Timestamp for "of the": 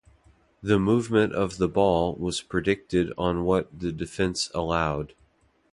1.33-1.67